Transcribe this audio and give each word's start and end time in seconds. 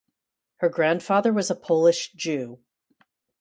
Her 0.61 0.69
Grandfather 0.69 1.31
was 1.31 1.51
a 1.51 1.55
Polish 1.55 2.11
Jew. 2.13 2.57